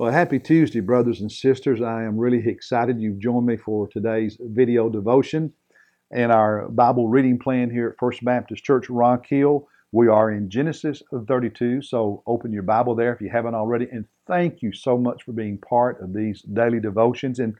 Well, 0.00 0.10
happy 0.10 0.38
Tuesday, 0.38 0.80
brothers 0.80 1.20
and 1.20 1.30
sisters. 1.30 1.82
I 1.82 2.04
am 2.04 2.16
really 2.16 2.42
excited 2.48 2.98
you've 2.98 3.18
joined 3.18 3.44
me 3.44 3.58
for 3.58 3.86
today's 3.86 4.38
video 4.40 4.88
devotion 4.88 5.52
and 6.10 6.32
our 6.32 6.70
Bible 6.70 7.08
reading 7.08 7.38
plan 7.38 7.68
here 7.68 7.90
at 7.90 7.98
First 7.98 8.24
Baptist 8.24 8.64
Church 8.64 8.88
Rock 8.88 9.26
Hill. 9.26 9.68
We 9.92 10.08
are 10.08 10.30
in 10.30 10.48
Genesis 10.48 11.02
32, 11.28 11.82
so 11.82 12.22
open 12.26 12.50
your 12.50 12.62
Bible 12.62 12.94
there 12.94 13.12
if 13.12 13.20
you 13.20 13.28
haven't 13.28 13.54
already. 13.54 13.88
And 13.92 14.06
thank 14.26 14.62
you 14.62 14.72
so 14.72 14.96
much 14.96 15.22
for 15.22 15.32
being 15.32 15.58
part 15.58 16.00
of 16.00 16.14
these 16.14 16.40
daily 16.50 16.80
devotions. 16.80 17.38
And 17.38 17.54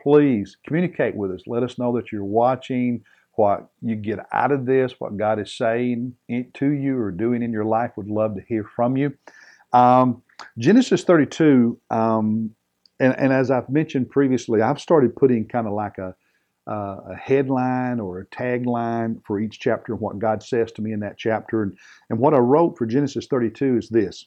please 0.00 0.56
communicate 0.66 1.14
with 1.14 1.30
us. 1.30 1.42
Let 1.46 1.62
us 1.62 1.76
know 1.76 1.94
that 1.96 2.10
you're 2.10 2.24
watching, 2.24 3.04
what 3.34 3.68
you 3.82 3.96
get 3.96 4.18
out 4.32 4.50
of 4.50 4.64
this, 4.64 4.94
what 4.98 5.18
God 5.18 5.38
is 5.38 5.52
saying 5.52 6.14
to 6.54 6.70
you 6.70 6.98
or 6.98 7.10
doing 7.10 7.42
in 7.42 7.52
your 7.52 7.66
life. 7.66 7.90
Would 7.98 8.08
love 8.08 8.34
to 8.36 8.42
hear 8.48 8.64
from 8.64 8.96
you. 8.96 9.12
Um, 9.74 10.22
Genesis 10.58 11.04
32, 11.04 11.78
um, 11.90 12.54
and, 13.00 13.14
and, 13.18 13.32
as 13.32 13.50
I've 13.50 13.68
mentioned 13.68 14.10
previously, 14.10 14.60
I've 14.60 14.80
started 14.80 15.16
putting 15.16 15.48
kind 15.48 15.66
of 15.66 15.72
like 15.72 15.98
a, 15.98 16.14
uh, 16.66 16.96
a 17.10 17.16
headline 17.16 17.98
or 17.98 18.20
a 18.20 18.26
tagline 18.26 19.20
for 19.24 19.40
each 19.40 19.58
chapter 19.58 19.92
and 19.92 20.00
what 20.00 20.18
God 20.18 20.42
says 20.42 20.70
to 20.72 20.82
me 20.82 20.92
in 20.92 21.00
that 21.00 21.18
chapter. 21.18 21.62
And, 21.62 21.76
and 22.10 22.18
what 22.18 22.34
I 22.34 22.38
wrote 22.38 22.78
for 22.78 22.86
Genesis 22.86 23.26
32 23.26 23.78
is 23.78 23.88
this 23.88 24.26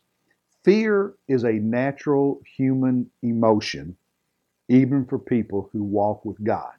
Fear 0.64 1.14
is 1.28 1.44
a 1.44 1.54
natural 1.54 2.42
human 2.58 3.10
emotion, 3.22 3.96
even 4.68 5.06
for 5.06 5.20
people 5.20 5.70
who 5.72 5.84
walk 5.84 6.26
with 6.26 6.44
God. 6.44 6.74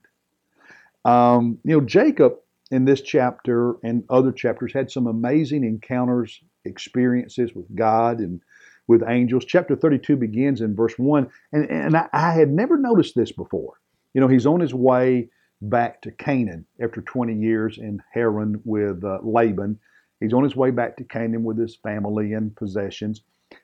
Um, 1.05 1.59
you 1.65 1.79
know, 1.79 1.87
Jacob 1.87 2.35
in 2.71 2.85
this 2.85 3.01
chapter 3.01 3.77
and 3.85 4.05
other 4.11 4.33
chapters 4.33 4.73
had 4.73 4.91
some 4.91 5.07
amazing 5.07 5.65
encounters, 5.65 6.41
experiences 6.65 7.55
with 7.55 7.73
God 7.75 8.19
and 8.19 8.41
with 8.87 9.03
angels. 9.09 9.45
Chapter 9.45 9.77
32 9.77 10.17
begins 10.17 10.61
in 10.61 10.77
verse 10.77 10.99
1, 10.99 11.29
and, 11.53 11.71
and 11.71 11.97
I, 11.97 12.09
I 12.13 12.33
had 12.33 12.51
never 12.51 12.77
noticed 12.77 13.15
this 13.15 13.33
before. 13.33 13.81
You 14.15 14.21
know, 14.21 14.29
he's 14.29 14.47
on 14.47 14.61
his 14.61 14.75
way 14.75 15.29
back 15.63 16.03
to 16.03 16.11
Canaan 16.11 16.67
after 16.81 17.01
20 17.01 17.35
years 17.35 17.79
in 17.79 18.03
Haran 18.13 18.61
with 18.65 19.05
uh, 19.05 19.19
Laban. 19.23 19.79
He's 20.21 20.33
on 20.33 20.45
his 20.45 20.57
way 20.57 20.71
back 20.71 20.97
to 20.97 21.05
Canaan 21.05 21.45
with 21.45 21.59
his 21.59 21.77
family 21.77 22.33
and 22.33 22.55
possessions. 22.57 23.23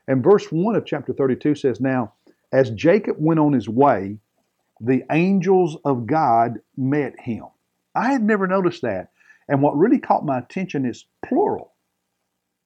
And 0.09 0.23
verse 0.23 0.51
1 0.51 0.77
of 0.77 0.85
chapter 0.85 1.13
32 1.13 1.55
says, 1.55 1.81
Now, 1.81 2.15
as 2.53 2.71
Jacob 2.71 3.17
went 3.19 3.41
on 3.41 3.53
his 3.53 3.69
way, 3.69 4.19
the 4.81 5.05
angels 5.11 5.77
of 5.85 6.07
God 6.07 6.61
met 6.77 7.19
him. 7.19 7.45
I 7.95 8.13
had 8.13 8.23
never 8.23 8.47
noticed 8.47 8.83
that. 8.83 9.11
And 9.49 9.63
what 9.63 9.77
really 9.77 9.99
caught 9.99 10.25
my 10.25 10.39
attention 10.39 10.87
is 10.87 11.07
plural. 11.25 11.72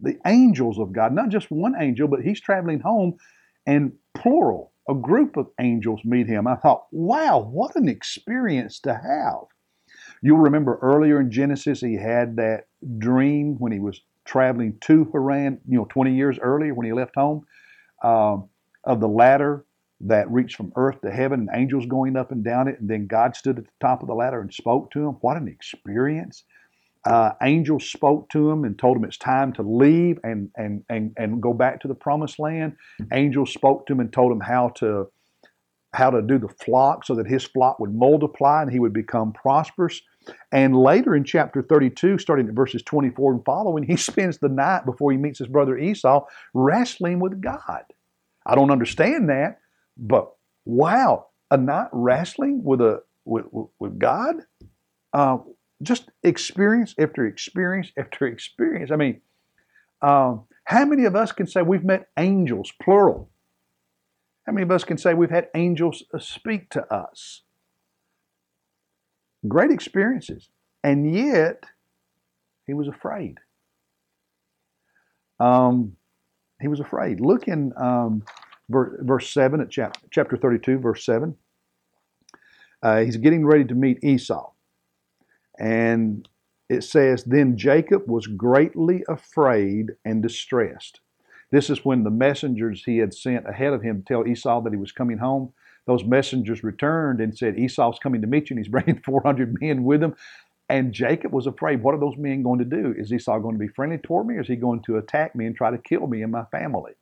The 0.01 0.19
angels 0.27 0.79
of 0.79 0.93
God, 0.93 1.13
not 1.13 1.31
just 1.31 1.51
one 1.51 1.75
angel, 1.81 2.09
but 2.09 2.21
he's 2.21 2.41
traveling 2.41 2.81
home 2.81 3.17
and 3.67 3.93
plural, 4.15 4.73
a 4.89 4.95
group 4.95 5.37
of 5.37 5.49
angels 5.61 6.01
meet 6.05 6.27
him. 6.27 6.47
I 6.47 6.57
thought, 6.57 6.87
wow, 6.91 7.41
what 7.41 7.77
an 7.77 7.89
experience 7.89 8.79
to 8.81 8.95
have. 8.95 9.47
You'll 10.23 10.39
remember 10.39 10.79
earlier 10.83 11.21
in 11.21 11.31
Genesis, 11.31 11.81
he 11.81 11.95
had 11.97 12.37
that 12.37 12.67
dream 12.99 13.57
when 13.59 13.73
he 13.73 13.81
was 13.81 14.01
traveling 14.25 14.79
to 14.83 15.09
Haran, 15.13 15.61
you 15.69 15.79
know, 15.79 15.87
20 15.87 16.15
years 16.15 16.39
earlier 16.41 16.75
when 16.75 16.87
he 16.87 16.93
left 16.93 17.15
home, 17.17 17.47
uh, 18.03 18.39
of 18.85 19.01
the 19.01 19.09
ladder 19.09 19.65
that 20.01 20.31
reached 20.31 20.57
from 20.57 20.73
earth 20.77 21.01
to 21.01 21.11
heaven 21.11 21.41
and 21.41 21.51
angels 21.53 21.87
going 21.87 22.17
up 22.17 22.31
and 22.31 22.45
down 22.45 22.69
it. 22.69 22.79
And 22.81 22.89
then 22.89 23.07
God 23.07 23.35
stood 23.35 23.59
at 23.59 23.65
the 23.65 23.71
top 23.81 24.03
of 24.03 24.09
the 24.09 24.15
ladder 24.15 24.41
and 24.41 24.53
spoke 24.53 24.91
to 24.93 25.07
him. 25.07 25.15
What 25.21 25.37
an 25.37 25.49
experience. 25.49 26.45
Uh, 27.07 27.33
angels 27.43 27.89
spoke 27.89 28.29
to 28.31 28.51
him 28.51 28.65
and 28.65 28.79
told 28.79 28.97
him 28.97 29.05
it's 29.05 29.17
time 29.17 29.53
to 29.53 29.63
leave 29.63 30.19
and, 30.25 30.51
and, 30.57 30.83
and, 30.89 31.13
and 31.17 31.41
go 31.41 31.55
back 31.55 31.81
to 31.81 31.89
the 31.89 31.95
promised 31.95 32.39
land. 32.39 32.77
Angels 33.13 33.53
spoke 33.53 33.87
to 33.87 33.93
him 33.93 34.01
and 34.01 34.13
told 34.13 34.33
him 34.33 34.41
how 34.41 34.71
to 34.71 35.09
how 35.95 36.11
to 36.11 36.21
do 36.21 36.39
the 36.39 36.49
flock 36.49 37.07
so 37.07 37.15
that 37.15 37.27
his 37.27 37.45
flock 37.45 37.81
would 37.81 37.95
multiply 37.95 38.61
and 38.61 38.71
he 38.71 38.79
would 38.79 38.93
become 38.93 39.33
prosperous. 39.33 40.03
And 40.53 40.77
later 40.77 41.15
in 41.17 41.25
chapter 41.25 41.63
32, 41.63 42.19
starting 42.19 42.49
at 42.49 42.55
verses 42.55 42.83
24 42.83 43.33
and 43.33 43.45
following, 43.47 43.85
he 43.85 43.97
spends 44.11 44.37
the 44.39 44.49
night 44.49 44.85
before 44.85 45.11
he 45.11 45.17
meets 45.17 45.39
his 45.39 45.49
brother 45.49 45.79
Esau 45.79 46.27
wrestling 46.53 47.19
with 47.19 47.41
God. 47.41 47.85
I 48.45 48.55
don't 48.55 48.71
understand 48.71 49.31
that, 49.31 49.59
but 49.97 50.33
wow, 50.67 51.29
a 51.51 51.57
night 51.57 51.89
wrestling 51.93 52.63
with 52.63 52.81
a 52.81 53.03
with, 53.25 53.47
with 53.79 53.99
God, 53.99 54.37
uh, 55.15 55.39
just 55.83 56.11
experience 56.23 56.95
after 56.99 57.27
experience 57.27 57.93
after 57.99 58.27
experience. 58.27 58.91
I 58.91 58.97
mean, 58.97 59.21
um, 60.03 60.45
how 60.65 60.85
many 60.85 61.05
of 61.05 61.15
us 61.15 61.33
can 61.33 61.47
say 61.47 61.63
we've 61.63 61.85
met 61.85 62.09
angels, 62.19 62.73
plural? 62.83 63.31
How 64.47 64.53
many 64.53 64.63
of 64.63 64.71
us 64.71 64.85
can 64.85 64.97
say 64.97 65.15
we've 65.15 65.31
had 65.31 65.49
angels 65.55 66.05
speak 66.19 66.71
to 66.71 66.93
us? 66.93 67.43
Great 69.47 69.71
experiences. 69.71 70.49
And 70.83 71.13
yet, 71.15 71.65
he 72.67 72.75
was 72.75 72.89
afraid. 72.89 73.39
Um, 75.41 75.97
he 76.61 76.69
was 76.69 76.81
afraid. 76.81 77.21
Look 77.21 77.49
in 77.49 77.73
um, 77.77 78.23
verse 78.69 79.33
7 79.33 79.61
at 79.61 79.71
chapter, 79.71 80.01
chapter 80.11 80.37
32, 80.37 80.79
verse 80.79 81.05
7. 81.05 81.37
Uh, 82.83 83.01
he's 83.01 83.17
getting 83.17 83.45
ready 83.45 83.65
to 83.65 83.75
meet 83.75 84.03
Esau. 84.03 84.51
And 85.59 86.29
it 86.69 86.83
says, 86.83 87.25
Then 87.25 87.57
Jacob 87.57 88.09
was 88.09 88.27
greatly 88.27 89.05
afraid 89.09 89.93
and 90.05 90.23
distressed. 90.23 91.01
This 91.51 91.71
is 91.71 91.85
when 91.85 92.03
the 92.03 92.11
messengers 92.11 92.85
he 92.85 92.99
had 92.99 93.15
sent 93.15 93.49
ahead 93.49 93.73
of 93.73 93.83
him 93.83 94.03
to 94.03 94.05
tell 94.05 94.27
Esau 94.27 94.61
that 94.63 94.73
he 94.73 94.79
was 94.79 94.93
coming 94.93 95.19
home. 95.19 95.53
Those 95.87 96.05
messengers 96.05 96.65
returned 96.65 97.21
and 97.21 97.37
said, 97.37 97.59
Esau's 97.59 98.01
coming 98.01 98.21
to 98.21 98.27
meet 98.27 98.51
you, 98.51 98.57
and 98.57 98.65
he's 98.65 98.71
bringing 98.71 99.01
400 99.01 99.61
men 99.61 99.85
with 99.85 100.03
him. 100.03 100.17
And 100.69 100.93
Jacob 100.93 101.33
was 101.33 101.47
afraid, 101.47 101.83
what 101.83 101.95
are 101.95 102.01
those 102.01 102.17
men 102.17 102.43
going 102.43 102.59
to 102.59 102.65
do? 102.65 102.93
Is 102.99 103.13
Esau 103.13 103.39
going 103.39 103.55
to 103.55 103.59
be 103.61 103.69
friendly 103.69 103.99
toward 103.99 104.27
me, 104.27 104.35
or 104.35 104.41
is 104.41 104.49
he 104.49 104.57
going 104.57 104.83
to 104.83 104.97
attack 104.97 105.37
me 105.37 105.47
and 105.47 105.55
try 105.55 105.71
to 105.71 105.79
kill 105.79 106.09
me 106.09 106.23
and 106.23 106.33
my 106.33 106.45
family? 106.47 106.93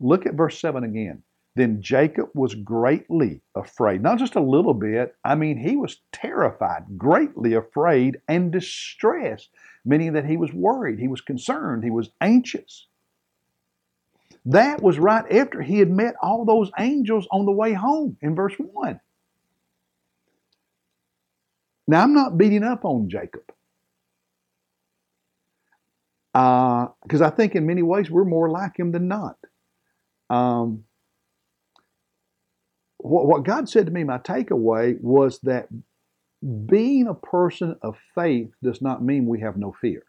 Look 0.00 0.24
at 0.24 0.32
verse 0.32 0.58
7 0.58 0.82
again. 0.82 1.22
Then 1.56 1.82
Jacob 1.82 2.30
was 2.34 2.54
greatly 2.54 3.42
afraid, 3.56 4.02
not 4.02 4.18
just 4.18 4.36
a 4.36 4.40
little 4.40 4.74
bit, 4.74 5.16
I 5.24 5.34
mean, 5.34 5.58
he 5.58 5.76
was 5.76 6.00
terrified, 6.12 6.84
greatly 6.96 7.54
afraid, 7.54 8.20
and 8.28 8.52
distressed, 8.52 9.50
meaning 9.84 10.12
that 10.12 10.26
he 10.26 10.36
was 10.36 10.52
worried, 10.52 11.00
he 11.00 11.08
was 11.08 11.20
concerned, 11.20 11.82
he 11.82 11.90
was 11.90 12.10
anxious. 12.20 12.86
That 14.46 14.80
was 14.80 14.98
right 14.98 15.30
after 15.32 15.60
he 15.60 15.78
had 15.78 15.90
met 15.90 16.14
all 16.22 16.44
those 16.44 16.70
angels 16.78 17.26
on 17.30 17.44
the 17.46 17.52
way 17.52 17.72
home 17.72 18.16
in 18.22 18.34
verse 18.34 18.54
1. 18.56 19.00
Now, 21.88 22.02
I'm 22.02 22.14
not 22.14 22.38
beating 22.38 22.62
up 22.62 22.84
on 22.84 23.08
Jacob. 23.10 23.42
Because 26.32 27.20
uh, 27.20 27.26
I 27.26 27.30
think 27.30 27.56
in 27.56 27.66
many 27.66 27.82
ways 27.82 28.08
we're 28.08 28.24
more 28.24 28.48
like 28.48 28.78
him 28.78 28.92
than 28.92 29.08
not. 29.08 29.36
Um, 30.30 30.84
what 33.10 33.44
God 33.44 33.68
said 33.68 33.86
to 33.86 33.92
me, 33.92 34.04
my 34.04 34.18
takeaway 34.18 35.00
was 35.00 35.40
that 35.40 35.68
being 36.66 37.08
a 37.08 37.14
person 37.14 37.76
of 37.82 37.98
faith 38.14 38.50
does 38.62 38.80
not 38.80 39.04
mean 39.04 39.26
we 39.26 39.40
have 39.40 39.56
no 39.56 39.72
fear. 39.80 40.04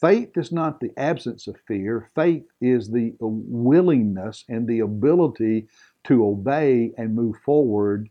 Faith 0.00 0.36
is 0.36 0.50
not 0.50 0.80
the 0.80 0.92
absence 0.96 1.46
of 1.46 1.56
fear. 1.66 2.10
Faith 2.14 2.44
is 2.60 2.90
the 2.90 3.14
willingness 3.20 4.44
and 4.48 4.66
the 4.66 4.80
ability 4.80 5.68
to 6.04 6.24
obey 6.26 6.92
and 6.96 7.14
move 7.14 7.36
forward 7.44 8.08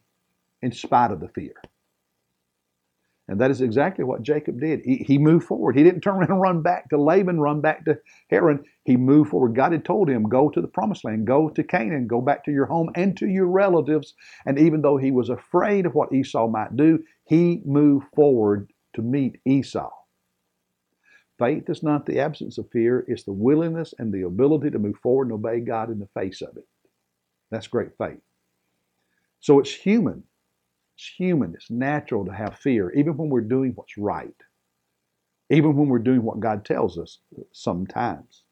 in 0.61 0.71
spite 0.71 1.11
of 1.11 1.19
the 1.19 1.29
fear. 1.29 1.55
And 3.29 3.39
that 3.39 3.51
is 3.51 3.61
exactly 3.61 4.03
what 4.03 4.23
Jacob 4.23 4.59
did. 4.59 4.81
He, 4.83 5.05
he 5.07 5.19
moved 5.19 5.45
forward. 5.45 5.77
He 5.77 5.83
didn't 5.83 6.01
turn 6.01 6.15
around 6.15 6.29
and 6.31 6.41
run 6.41 6.61
back 6.63 6.89
to 6.89 6.97
Laban, 6.97 7.39
run 7.39 7.61
back 7.61 7.85
to 7.85 7.99
Haran. 8.31 8.63
He 8.85 8.97
moved 8.97 9.29
forward. 9.29 9.55
God 9.55 9.71
had 9.71 9.85
told 9.85 10.09
him, 10.09 10.23
go 10.23 10.49
to 10.49 10.59
the 10.59 10.67
promised 10.67 11.05
land, 11.05 11.27
go 11.27 11.47
to 11.47 11.63
Canaan, 11.63 12.07
go 12.07 12.21
back 12.21 12.43
to 12.45 12.51
your 12.51 12.65
home 12.65 12.89
and 12.95 13.15
to 13.17 13.27
your 13.27 13.45
relatives. 13.45 14.15
And 14.47 14.57
even 14.57 14.81
though 14.81 14.97
he 14.97 15.11
was 15.11 15.29
afraid 15.29 15.85
of 15.85 15.93
what 15.93 16.11
Esau 16.11 16.47
might 16.47 16.75
do, 16.75 17.03
he 17.23 17.61
moved 17.65 18.07
forward 18.15 18.71
to 18.93 19.03
meet 19.03 19.39
Esau. 19.45 19.91
Faith 21.37 21.69
is 21.69 21.83
not 21.83 22.07
the 22.07 22.19
absence 22.19 22.57
of 22.57 22.69
fear, 22.71 23.05
it's 23.07 23.23
the 23.23 23.31
willingness 23.31 23.93
and 23.99 24.11
the 24.11 24.23
ability 24.23 24.71
to 24.71 24.79
move 24.79 24.97
forward 24.97 25.27
and 25.27 25.33
obey 25.33 25.59
God 25.59 25.91
in 25.91 25.99
the 25.99 26.09
face 26.19 26.41
of 26.41 26.57
it. 26.57 26.67
That's 27.51 27.67
great 27.67 27.95
faith. 27.95 28.19
So 29.39 29.59
it's 29.59 29.71
human 29.71 30.23
it's 30.99 31.13
human, 31.17 31.53
it's 31.53 31.71
natural 31.71 32.25
to 32.25 32.33
have 32.33 32.57
fear, 32.57 32.91
even 32.91 33.15
when 33.15 33.29
we're 33.29 33.39
doing 33.39 33.71
what's 33.75 33.97
right, 33.97 34.35
even 35.49 35.77
when 35.77 35.87
we're 35.87 35.97
doing 35.97 36.23
what 36.23 36.41
God 36.41 36.65
tells 36.65 36.97
us 36.97 37.19
sometimes. 37.53 38.43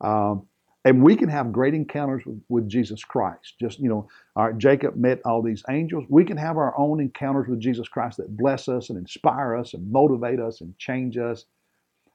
Um, 0.00 0.46
and 0.84 1.02
we 1.02 1.16
can 1.16 1.28
have 1.28 1.50
great 1.50 1.74
encounters 1.74 2.24
with, 2.24 2.40
with, 2.48 2.68
Jesus 2.68 3.02
Christ. 3.02 3.54
Just, 3.60 3.80
you 3.80 3.88
know, 3.88 4.06
our, 4.36 4.52
Jacob 4.52 4.94
met 4.94 5.20
all 5.24 5.42
these 5.42 5.64
angels. 5.68 6.04
We 6.08 6.24
can 6.24 6.36
have 6.36 6.58
our 6.58 6.78
own 6.78 7.00
encounters 7.00 7.48
with 7.48 7.58
Jesus 7.58 7.88
Christ 7.88 8.18
that 8.18 8.36
bless 8.36 8.68
us 8.68 8.90
and 8.90 8.96
inspire 8.96 9.56
us 9.56 9.74
and 9.74 9.90
motivate 9.90 10.38
us 10.38 10.60
and 10.60 10.78
change 10.78 11.16
us. 11.16 11.44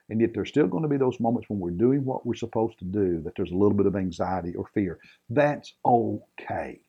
And 0.10 0.22
yet 0.22 0.34
there's 0.34 0.50
still 0.50 0.68
going 0.68 0.84
to 0.84 0.90
be 0.90 0.98
those 0.98 1.20
moments 1.20 1.50
when 1.50 1.60
we're 1.60 1.72
doing 1.72 2.06
what 2.06 2.26
we're 2.26 2.36
supposed 2.36 2.80
to 2.80 2.86
do 2.86 3.22
that 3.24 3.34
there's 3.36 3.52
a 3.52 3.56
little 3.56 3.76
bit 3.76 3.88
of 3.88 3.98
anxiety 3.98 4.56
or 4.56 4.68
fear. 4.74 5.00
That's 5.30 5.74
okay. 5.86 6.80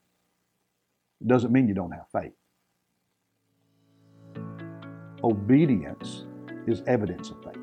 It 1.20 1.26
doesn't 1.26 1.50
mean 1.50 1.66
you 1.66 1.74
don't 1.74 1.92
have 1.92 2.06
faith. 2.12 2.32
Obedience 5.22 6.24
is 6.66 6.82
evidence 6.86 7.30
of 7.30 7.42
faith. 7.44 7.56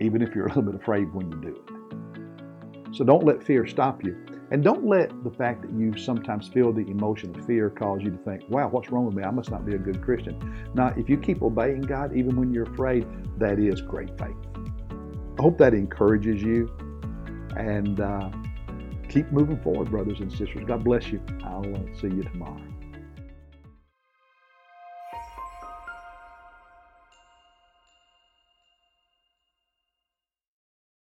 Even 0.00 0.22
if 0.22 0.34
you're 0.34 0.46
a 0.46 0.48
little 0.48 0.62
bit 0.62 0.74
afraid 0.74 1.12
when 1.12 1.30
you 1.30 1.38
do 1.40 1.48
it. 1.48 2.96
So 2.96 3.04
don't 3.04 3.24
let 3.24 3.42
fear 3.42 3.66
stop 3.66 4.02
you. 4.02 4.16
And 4.50 4.64
don't 4.64 4.84
let 4.84 5.22
the 5.22 5.30
fact 5.30 5.62
that 5.62 5.70
you 5.72 5.96
sometimes 5.96 6.48
feel 6.48 6.72
the 6.72 6.80
emotion 6.88 7.38
of 7.38 7.46
fear 7.46 7.70
cause 7.70 8.00
you 8.02 8.10
to 8.10 8.16
think, 8.16 8.42
wow, 8.48 8.68
what's 8.68 8.90
wrong 8.90 9.06
with 9.06 9.14
me? 9.14 9.22
I 9.22 9.30
must 9.30 9.50
not 9.50 9.64
be 9.64 9.74
a 9.74 9.78
good 9.78 10.02
Christian. 10.02 10.70
Now, 10.74 10.92
if 10.96 11.08
you 11.08 11.16
keep 11.16 11.40
obeying 11.42 11.82
God, 11.82 12.16
even 12.16 12.34
when 12.34 12.52
you're 12.52 12.64
afraid, 12.64 13.06
that 13.38 13.60
is 13.60 13.80
great 13.80 14.18
faith. 14.18 14.34
I 15.38 15.42
hope 15.42 15.56
that 15.58 15.72
encourages 15.72 16.42
you. 16.42 16.68
And 17.56 18.00
uh, 18.00 18.30
keep 19.08 19.30
moving 19.30 19.60
forward, 19.60 19.90
brothers 19.90 20.18
and 20.20 20.32
sisters. 20.32 20.64
God 20.66 20.82
bless 20.82 21.08
you. 21.08 21.22
I'll 21.44 21.64
uh, 21.74 22.00
see 22.00 22.08
you 22.08 22.22
tomorrow. 22.22 22.60